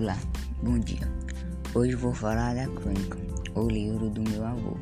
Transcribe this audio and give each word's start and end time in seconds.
Olá, 0.00 0.16
bom 0.62 0.78
dia. 0.78 1.06
Hoje 1.74 1.94
vou 1.94 2.14
falar 2.14 2.54
da 2.54 2.66
crônica, 2.68 3.18
o 3.54 3.68
livro 3.68 4.08
do 4.08 4.22
meu 4.30 4.46
avô. 4.46 4.74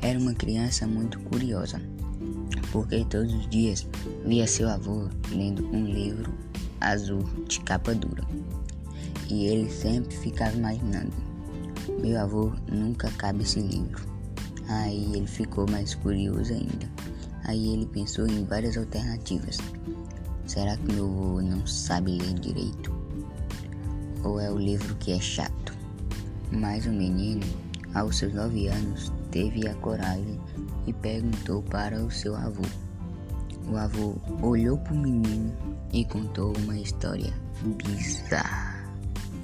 Era 0.00 0.16
uma 0.20 0.34
criança 0.34 0.86
muito 0.86 1.18
curiosa, 1.18 1.82
porque 2.70 3.04
todos 3.06 3.34
os 3.34 3.50
dias 3.50 3.88
via 4.24 4.46
seu 4.46 4.68
avô 4.68 5.08
lendo 5.32 5.66
um 5.74 5.84
livro 5.84 6.32
azul 6.80 7.24
de 7.48 7.58
capa 7.58 7.92
dura. 7.92 8.22
E 9.28 9.46
ele 9.46 9.68
sempre 9.68 10.16
ficava 10.16 10.56
imaginando: 10.56 11.12
meu 12.00 12.20
avô 12.20 12.52
nunca 12.70 13.10
cabe 13.18 13.42
esse 13.42 13.58
livro. 13.58 14.06
Aí 14.68 15.12
ele 15.16 15.26
ficou 15.26 15.68
mais 15.68 15.96
curioso 15.96 16.52
ainda. 16.52 16.88
Aí 17.46 17.72
ele 17.72 17.86
pensou 17.86 18.28
em 18.28 18.44
várias 18.44 18.76
alternativas. 18.76 19.58
Será 20.46 20.76
que 20.76 20.92
meu 20.92 21.06
avô 21.06 21.42
não 21.42 21.66
sabe 21.66 22.12
ler 22.12 22.34
direito? 22.34 22.95
Ou 24.26 24.40
é 24.40 24.50
o 24.50 24.58
livro 24.58 24.94
que 24.96 25.12
é 25.12 25.20
chato. 25.20 25.76
Mas 26.50 26.86
o 26.86 26.90
menino, 26.90 27.46
aos 27.94 28.18
seus 28.18 28.34
nove 28.34 28.68
anos, 28.68 29.12
teve 29.30 29.66
a 29.68 29.74
coragem 29.76 30.40
e 30.86 30.92
perguntou 30.92 31.62
para 31.62 32.02
o 32.02 32.10
seu 32.10 32.34
avô. 32.36 32.62
O 33.70 33.76
avô 33.76 34.16
olhou 34.42 34.78
para 34.78 34.94
o 34.94 34.98
menino 34.98 35.52
e 35.92 36.04
contou 36.04 36.52
uma 36.58 36.78
história 36.78 37.32
bizarra. 37.84 38.84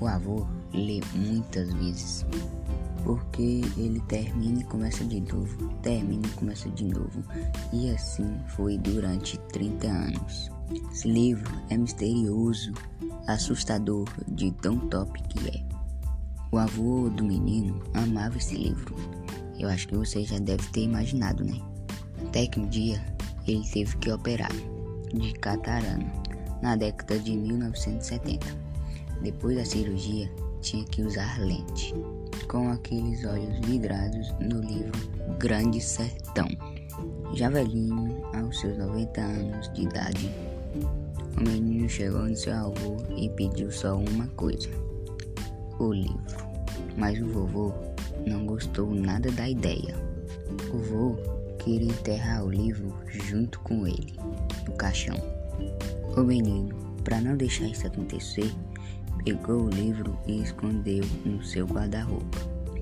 O 0.01 0.07
avô 0.07 0.47
lê 0.73 1.01
muitas 1.15 1.73
vezes, 1.75 2.25
porque 3.05 3.63
ele 3.77 4.01
termina 4.09 4.61
e 4.61 4.65
começa 4.65 5.05
de 5.05 5.21
novo, 5.21 5.69
termina 5.83 6.27
e 6.27 6.31
começa 6.31 6.69
de 6.71 6.85
novo, 6.85 7.23
e 7.73 7.91
assim 7.91 8.39
foi 8.49 8.79
durante 8.79 9.39
30 9.53 9.87
anos. 9.87 10.51
Esse 10.93 11.09
livro 11.09 11.53
é 11.69 11.77
misterioso, 11.77 12.73
assustador 13.27 14.09
de 14.29 14.51
tão 14.53 14.79
top 14.89 15.23
que 15.25 15.49
é. 15.49 15.63
O 16.51 16.59
avô 16.59 17.09
do 17.09 17.25
menino 17.25 17.81
amava 17.95 18.37
esse 18.37 18.55
livro. 18.55 18.95
Eu 19.59 19.69
acho 19.69 19.89
que 19.89 19.97
você 19.97 20.25
já 20.25 20.39
deve 20.39 20.67
ter 20.71 20.83
imaginado, 20.83 21.45
né? 21.45 21.59
Até 22.27 22.47
que 22.47 22.61
um 22.61 22.69
dia 22.69 23.03
ele 23.47 23.67
teve 23.73 23.97
que 23.99 24.11
operar 24.11 24.53
de 25.15 25.33
catarana 25.35 26.13
na 26.61 26.77
década 26.77 27.19
de 27.19 27.37
1970. 27.37 28.47
Depois 29.23 29.57
da 29.57 29.65
cirurgia, 29.65 30.31
tinha 30.61 30.85
que 30.85 31.03
usar 31.03 31.39
lente, 31.41 31.95
com 32.49 32.71
aqueles 32.71 33.25
olhos 33.25 33.59
vidrados 33.67 34.33
no 34.41 34.61
livro 34.61 34.93
Grande 35.39 35.81
Sertão. 35.81 36.49
Já 37.35 37.49
velhinho, 37.49 38.23
aos 38.35 38.61
seus 38.61 38.77
90 38.79 39.21
anos 39.21 39.73
de 39.73 39.83
idade, 39.83 40.31
o 41.37 41.41
menino 41.41 41.72
chegou 41.89 42.23
no 42.23 42.37
seu 42.37 42.55
avô 42.55 42.97
e 43.17 43.29
pediu 43.31 43.71
só 43.71 43.97
uma 43.97 44.27
coisa: 44.29 44.69
o 45.79 45.93
livro. 45.93 46.53
Mas 46.97 47.21
o 47.21 47.27
vovô 47.27 47.73
não 48.27 48.47
gostou 48.47 48.95
nada 48.95 49.31
da 49.33 49.49
ideia. 49.49 49.95
O 50.73 50.79
vô 50.79 51.17
queria 51.59 51.91
enterrar 51.91 52.45
o 52.45 52.51
livro 52.51 52.93
junto 53.09 53.61
com 53.61 53.87
ele, 53.87 54.15
no 54.67 54.75
caixão. 54.75 55.17
O 56.17 56.23
menino, 56.23 56.75
para 57.05 57.21
não 57.21 57.37
deixar 57.37 57.67
isso 57.67 57.87
acontecer, 57.87 58.53
pegou 59.25 59.63
o 59.63 59.71
livro 59.71 60.19
e 60.27 60.43
escondeu 60.43 61.05
no 61.25 61.43
seu 61.43 61.67
guarda-roupa. 61.67 62.39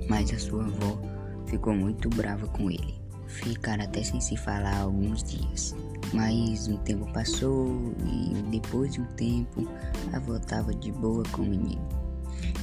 Mas 0.09 0.33
a 0.33 0.39
sua 0.39 0.65
avó 0.65 1.01
ficou 1.47 1.75
muito 1.75 2.09
brava 2.09 2.47
com 2.49 2.71
ele. 2.71 3.01
Ficaram 3.27 3.85
até 3.85 4.03
sem 4.03 4.21
se 4.21 4.37
falar 4.37 4.79
alguns 4.79 5.23
dias. 5.23 5.75
Mas 6.13 6.67
um 6.69 6.77
tempo 6.79 7.11
passou 7.13 7.95
e 8.05 8.35
depois 8.51 8.93
de 8.93 9.01
um 9.01 9.07
tempo 9.17 9.69
a 10.13 10.17
avó 10.17 10.37
estava 10.37 10.75
de 10.75 10.91
boa 10.93 11.23
com 11.33 11.43
o 11.43 11.47
menino. 11.47 11.89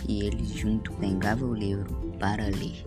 E 0.08 0.24
eles 0.24 0.50
juntos 0.50 0.96
pegavam 0.97 1.50
o 1.50 1.56
livro 1.56 1.94
para 2.19 2.46
ler. 2.46 2.84